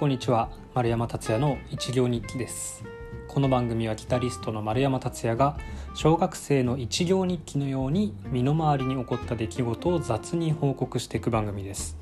[0.00, 2.82] こんにちは丸山達也の一行日記です。
[3.28, 5.58] この番組はギタリストの丸山達也が
[5.92, 11.98] 小学生の一行日記のように身の回りに起こった出来事を雑に報告していく番組です。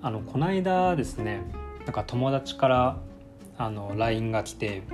[0.00, 1.42] あのこの間ですね
[1.84, 2.96] なんか友達から
[3.58, 4.84] あの LINE が来て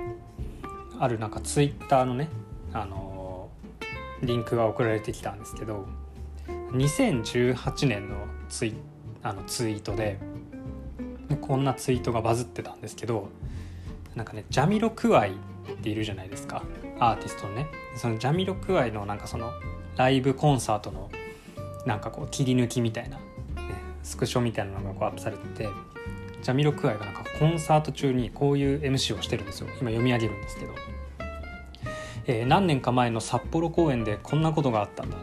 [0.99, 2.27] あるなんか Twitter のね
[2.73, 3.47] あの
[4.21, 5.87] リンクが送られてきたんですけど
[6.73, 8.17] 2018年の
[8.49, 8.73] ツイ
[9.23, 10.19] あのツイートで
[11.45, 13.29] こんなツイートがバズってたんですけど
[14.15, 16.63] なんかねジャミロクワイっているじゃないですか。
[16.99, 17.67] アーティストのね。
[17.95, 19.51] そのジャミロクワイのなんかその
[19.97, 21.09] ライブコンサートの
[21.85, 23.23] なんかこう切り抜きみたいな、ね、
[24.03, 25.69] スクショみたいなのがこうアップされてて
[26.41, 29.67] ジャミロクワイがなんかコンサート中にこういう MC をしてるんですよ。
[29.81, 30.73] 今読み上げるんですけど、
[32.27, 35.17] えー、何年か前の札幌公演でこんなことがあったんだ。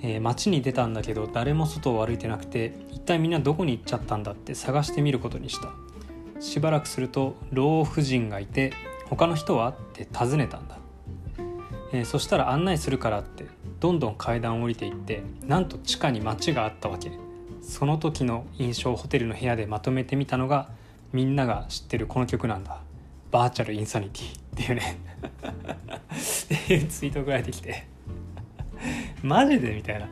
[0.00, 2.72] えー、街に出たんだけど誰も外を歩いてなくて
[3.08, 5.72] 体みんなどこに行っちゃったんだって探してみることにした。
[6.40, 8.72] しばらくすると老婦人がいて
[9.06, 10.78] 他の人はって尋ねたんだ、
[11.92, 13.46] えー、そしたら案内するからって
[13.80, 17.10] どんどん階段を降りていってなんと地下に街があったわけ。
[17.60, 20.70] その時の印象をホテルの部屋でまとめてみたのが
[21.12, 22.80] みんなが知ってるこの曲なんだ。
[23.30, 24.98] Virtual Insanity っていうね。
[26.54, 27.86] っていうツイート流れてきて。
[29.22, 30.08] マジでみたいな。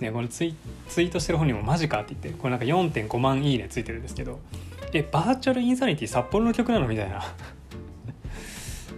[0.00, 0.54] ね、このツイ
[0.88, 4.40] ツイートしてる本にもマジかって言って、これなんか4.5万いいねついてるんですけど、
[4.92, 7.24] え、 Virtual Insanity 札幌の曲なのみたいな。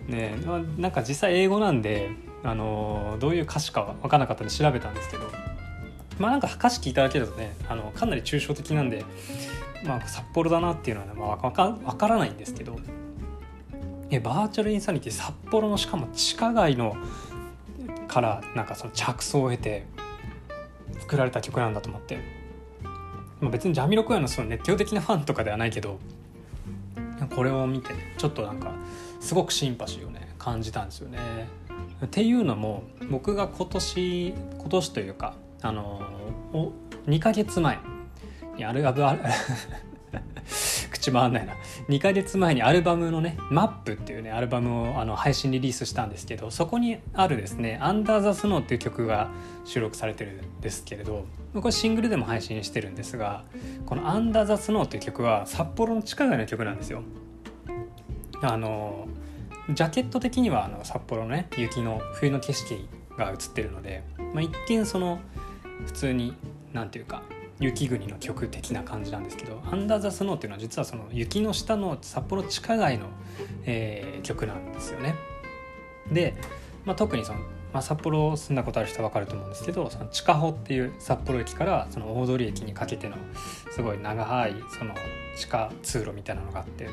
[0.09, 0.35] ね
[0.79, 2.11] なんか実際英語なんで、
[2.43, 5.31] あの、どういう歌詞か分からなかったんで調べたんですけど、
[6.19, 9.05] まあなんか歌詞聞いただけだとね、あのかなり抽象的なんで、
[9.85, 12.79] まあ札幌だなっていうのは、ね、まあ、分か分からないんですけど、
[14.11, 16.97] え、バーチャルインサニティ札幌のしかも地下街の
[18.09, 19.85] からなんかその着想を得て
[21.09, 22.19] 作られた曲なんだと思って、
[23.41, 25.99] まあ、別にジャミロクワイのその熱狂的なファンとかではないけど
[27.35, 28.73] これを見てちょっとなんか
[29.19, 31.19] すごくシンパシーをね感じたんですよね。
[32.05, 36.03] っていうのも僕が今年今年というかあの
[37.07, 37.79] 2ヶ月前
[38.57, 39.21] にあるある
[41.09, 41.55] 口回んないな
[41.89, 49.31] 2ヶ月前にアルバムのね「マップっていうねアルバムをあの配信リリースしたんですけどそこにあるですね「アンダー・ザ・スノー」っていう曲が
[49.65, 51.25] 収録されてるんですけれど
[51.55, 53.45] これシングルでも配信してるんですが
[53.87, 57.03] この「アンダー・ザ・スノー」っていう曲は札幌の地下街の曲なんですよ。
[58.41, 59.09] あの
[59.71, 64.03] ジャケット的にはあの札幌のね雪の冬の景色が映ってるので、
[64.33, 65.19] まあ、一見その
[65.87, 66.35] 普通に
[66.73, 67.23] 何て言うか
[67.61, 73.07] 雪国の曲的な感じなんですけど「アンダー・ザ・スノー」っていうのは実はその雪の下の札幌地下街の、
[73.65, 75.15] えー、曲なんですよね。
[76.13, 76.35] で、
[76.85, 77.41] まあ、特にその、
[77.73, 83.17] まあ、札幌住んだことある人は分かると思うんですけどその地下穂っていう札幌駅からその大通駅にかけての
[83.73, 84.95] すごい長いその
[85.37, 86.89] 地下通路みたいなのがあって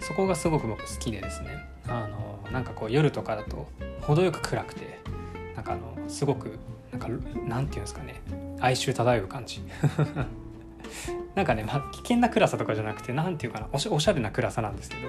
[0.00, 1.48] そこがすごく僕好きでですね
[1.86, 3.68] あのなんかこう夜とかだと
[4.00, 5.00] 程よく暗くて
[5.54, 6.58] なんかあのすごく
[6.90, 7.08] なんか
[7.46, 8.20] なんていうんですかね
[8.60, 9.62] 哀愁漂う感じ。
[11.34, 15.08] なんかね、まあ、危険な暗さとかじゃなくて何て言うかなおしおしゃれな暗さなんですけど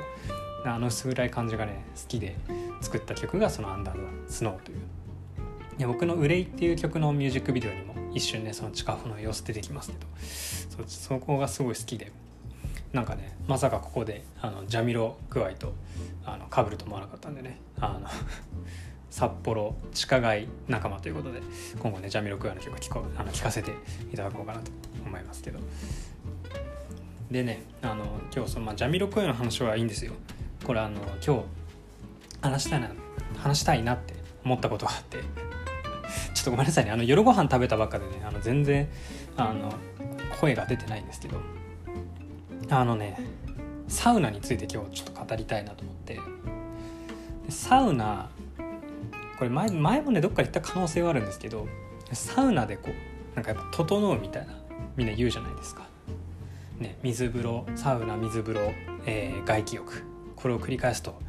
[0.70, 2.36] あの薄暗い感じがね好きで
[2.80, 3.96] 作った曲がその「アンダー・
[4.28, 4.78] ザ・スノー」という。
[5.80, 12.12] いや僕の「憂い」っていう曲のミュージックビデオにも一瞬ねその近くの様子出てきますけどそそこがすごい好きで
[12.94, 15.74] なんかねまさかここであのジャミロ具合と
[16.26, 18.08] あの被ると思わなかったんでねあの
[19.12, 21.42] 札幌地下街仲間ということで
[21.78, 23.72] 今後ねジャミロクワの曲聴こあの聞かせて
[24.12, 24.72] いただこうかなと
[25.06, 25.60] 思いますけど。
[27.30, 28.04] でねあの
[28.36, 30.14] 今日その、まあ、ジャミロクワの話はいいんですよ。
[30.66, 31.44] これあの今日
[32.42, 32.90] 話したいな
[33.38, 35.20] 話したいなって思ったことがあって。
[36.34, 36.92] ちょっとごめんなさいね。
[36.92, 38.88] あの夜ご飯食べたばっかでねあの全然
[39.38, 39.74] あの
[40.40, 41.38] 声が出てないんですけど。
[42.70, 43.20] あのね
[43.90, 46.18] サウナについて今日ちょっと語りたいなと思って。
[47.50, 48.30] サウナ
[49.42, 51.68] これ前前もねどっか行った可能性はあるんですけど
[52.14, 54.54] サウナでこうなんかやっぱ整うみたいな
[54.96, 55.88] みんな言うじゃないですか。
[56.78, 58.72] ね、水風呂サウナ水風呂、
[59.08, 60.04] えー、外気浴
[60.36, 61.20] これを繰り返すと、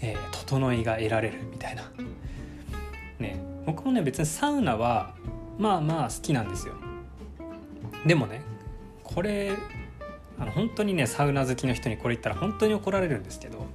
[0.00, 1.92] えー、整いが得られるみたいな。
[3.18, 5.14] ね僕もね別にサウナは
[5.58, 6.72] まあまあ好きなんですよ。
[8.06, 8.40] でもね
[9.04, 9.52] これ
[10.38, 13.66] あの本当にねサウナ好きの人にこれ言ったら本当に怒られるんですけど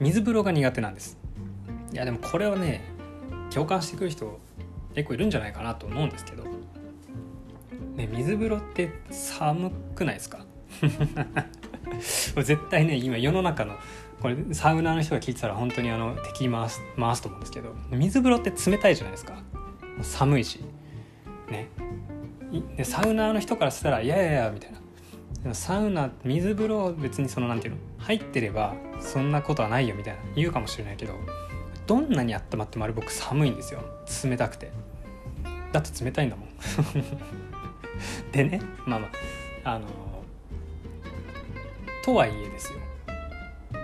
[0.00, 1.17] 水風呂が苦手なんです
[1.92, 2.82] いやでもこれはね
[3.50, 4.38] 共感してくる人
[4.94, 6.44] 結構いるんじゃないかなと思うんですけど、
[7.96, 10.44] ね、水風呂って寒くないですか？
[12.36, 13.74] 絶対ね今世の中の
[14.20, 17.74] これサウナの人が聞いてたら本当にあの敵回す回すと思うんですけど。
[17.90, 19.42] 水風呂って冷たいじゃないですか。
[20.02, 20.60] 寒いし。
[21.50, 21.68] ね。
[22.76, 24.72] でサウナーの人からしたら「いやいやいや」みたい
[25.44, 25.54] な。
[25.54, 27.80] サウナ水風呂別にそのなんていうの？
[27.98, 30.20] 入ってればそんなことはないよみたいな。
[30.34, 31.14] 言うかもしれないけど。
[31.88, 33.80] どんなに温まってもあれ僕寒いんですよ。
[34.22, 34.70] 冷たくて。
[35.72, 36.48] だって冷たいんだもん。
[38.30, 39.08] でねまあま
[39.64, 39.86] ああの
[42.04, 42.78] とはいえですよ。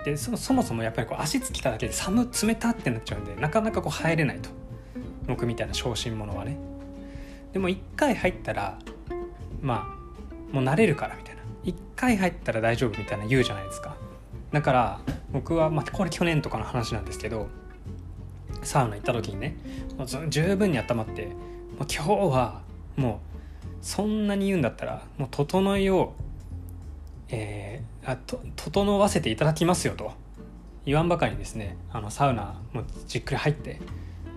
[0.05, 4.49] でそそもそもやっぱりこう足つきただけで寒冷たってなっちゃうんでなかなかこう入れないと。
[5.27, 6.57] 僕みたいな小心者はね。
[7.53, 8.77] でも一回入ったら
[9.61, 11.41] まあもう慣れるからみたいな。
[11.63, 13.97] 一回入ったら大丈夫みたいな言うじゃないですか。
[14.51, 14.99] だから
[15.31, 17.47] 僕は、まあ、これ去年とかの話なんですけど
[18.65, 19.55] サウナ行った時にね
[19.97, 21.35] もう十分に温まってもう
[21.81, 22.61] 今日は
[22.95, 23.35] もう
[23.81, 26.13] そんなに言うんだったらもう整いを、
[27.29, 30.11] えー、あと整わせていただきますよと
[30.85, 33.79] 言わんばかりにですねあのサウナもうじっくり入って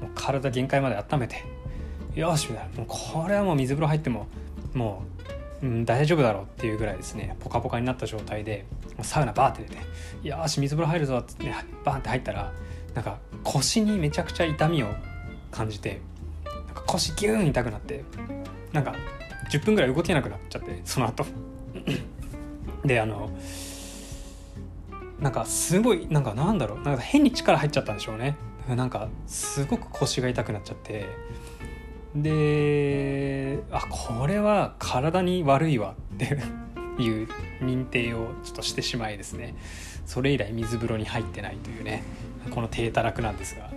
[0.00, 1.44] もう体限界まで温めて
[2.14, 4.26] よしみたいなもうこれはもう水風呂入っても
[4.74, 5.02] も
[5.62, 8.64] う、うん、大丈夫だろうっていうぐらいですねポカポカになった状態で
[9.02, 9.76] サウナバーって出
[10.22, 11.52] てよし水風呂入るぞっつって
[11.84, 12.52] バーンって入ったら
[12.94, 14.88] なんか腰にめちゃくちゃ痛みを
[15.50, 16.00] 感じて
[16.44, 18.04] なんか腰ギューン痛くなって
[18.72, 18.94] なんか
[19.50, 21.24] 10分ぐらい動けなくなっちゃってその後。
[22.84, 23.30] であの
[25.20, 28.36] なんかすごいなんかなんだろうなんか変に力入っちゃったんでしょうね。
[28.68, 31.06] なんかすごく腰が痛くなっちゃって。
[32.14, 36.38] であこれは体に悪いわって
[37.02, 37.28] いう
[37.60, 39.54] 認定をちょっとしてしまいですね。
[40.06, 42.02] それ以来水風呂に入ってないというね。
[42.50, 43.70] この低たらくなんですが。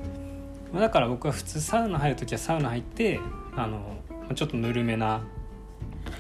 [0.80, 3.20] だから僕は普通サウナ入る時はサウナ入って
[3.56, 3.98] あの
[4.36, 5.22] ちょっとぬるめな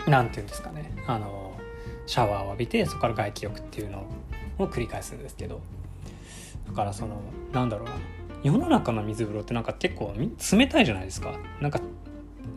[0.07, 0.91] 何て言うんですかね。
[1.07, 1.57] あの
[2.05, 4.05] シャワーを浴びてそこから外気浴っていうの
[4.59, 5.61] を繰り返すんですけど。
[6.67, 7.21] だからその
[7.51, 7.93] なんだろうな。
[8.43, 11.33] 世の中の水風呂ってなんか結構冷たいじゃないですか。
[11.61, 11.79] なんか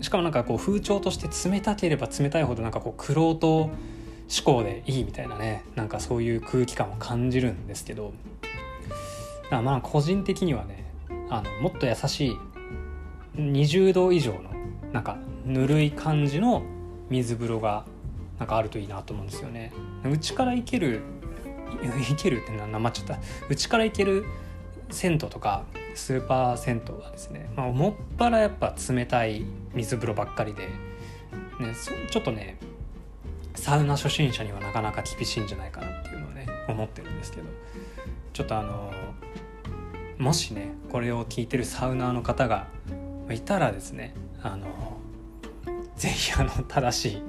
[0.00, 3.72] しかもなんかこう風潮として冷たければ冷たいほどなんかこう苦労と思
[4.44, 5.62] 考でいいみたいなね。
[5.76, 8.12] なんかそういう空気感を感じるんですけど。
[9.50, 10.84] まあ個人的にはね
[11.30, 12.38] あのもっと優しい
[13.36, 14.40] 20度以上の
[14.92, 16.62] なんかぬるい感じの
[17.10, 17.84] 水風呂が
[18.38, 19.72] なんかあるといいなと思うんですよね。
[20.04, 21.02] うちから行ける
[21.82, 23.18] 行けるってなまっちゃった
[23.48, 24.24] うちから行ける
[24.90, 25.64] 銭湯とか
[25.94, 29.44] スーパー銭湯はですね、まあ、もっぱらやっぱ冷たい
[29.74, 31.74] 水風呂ばっかりで、ね、
[32.10, 32.58] ちょっとね
[33.54, 37.46] サウナ初心者にはなかなか厳しいんじゃないかなっていうのをね思ってるんですけど
[38.34, 38.92] ちょっとあの
[40.18, 42.66] もしねこれを聞いてるサウナーの方が
[43.30, 44.66] いたらですねあの
[45.96, 47.22] 是非あの正しい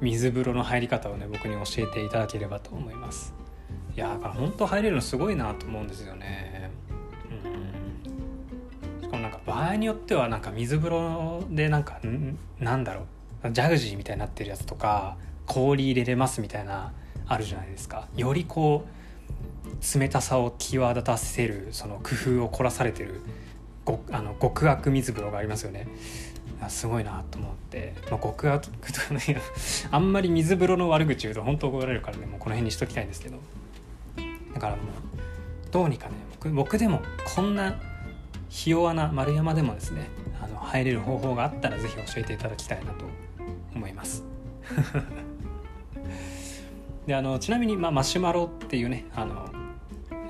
[0.00, 3.32] 水風呂の入り方をね僕に教えていただければと思います。
[3.96, 6.70] いやだから本当入れるのすごいなと思うんですよね。
[7.30, 9.02] うん。
[9.02, 12.00] しかもなんか場合によってはなんか水風呂でなんか
[12.58, 13.06] なんだろ
[13.44, 15.16] うジャグジーみたいになってるやつとか
[15.46, 16.92] 氷入れれますみたいな
[17.26, 18.08] あるじゃないですか。
[18.16, 18.97] よりこう
[19.94, 23.20] 冷たさを際立たせるその工夫を凝らされてる
[23.84, 25.86] ごあの極悪水風呂がありますよね。
[26.68, 28.64] すごいなと思って、まあ、極悪
[29.92, 32.26] あんまり水風呂の悪口言うと本当怒られるからね。
[32.26, 33.38] もうこの辺にしときたいんですけど。
[34.54, 34.84] だからもう
[35.70, 37.00] どうにかね僕僕でも
[37.34, 37.78] こんな
[38.48, 40.08] ひ弱な丸山でもですね
[40.42, 43.04] あの入れる方法があったら是非教えていただきたいなと
[43.74, 44.24] 思います。
[47.08, 49.48] であのちなみに、まあ、マシュマロっていうねあの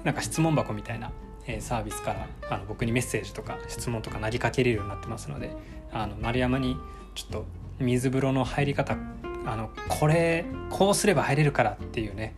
[0.04, 1.10] なんか質問箱みたいな、
[1.44, 5.50] えー、サービスからあの僕にメッセージとか質問とか投げかけれるようになってますので
[5.92, 6.76] あの丸山に
[7.16, 7.44] ちょっと
[7.80, 8.96] 水風呂の入り方
[9.44, 12.36] あのこれこうすれば入れるからっていうね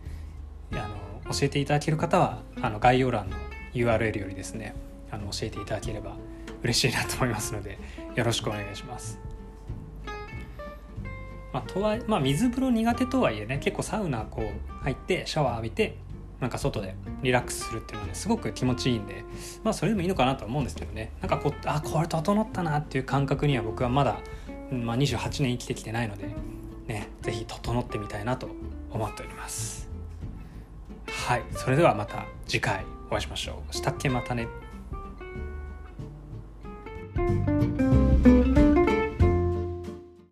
[0.71, 0.87] あ
[1.27, 3.37] の教えていただける方はあの概要欄の
[3.75, 4.73] URL よりですね
[5.11, 6.15] あの教えていただければ
[6.63, 7.77] 嬉しいなと思いますので
[8.15, 9.30] よろしくお願いします。
[11.53, 15.97] まあ、とはまあ、水風呂苦手とはいえね結構サウナこう入ってシャワー浴びて
[16.39, 19.23] なんか外でリラックスするっていうのはねすごく気持ちいいんで
[19.63, 21.11] まあそれでもいいのかなと思うんですけどね。
[21.21, 24.17] なんかこうあこれ整ったなっていう感覚には僕はまだ、
[24.71, 26.27] まあ、28年生きてきてないので
[26.87, 28.47] ね是非整ってみたいなと
[28.91, 29.89] 思っております。
[31.07, 31.43] はい。
[31.51, 33.75] それではまた次回お会いしましょう。
[33.75, 34.47] したっけまたね。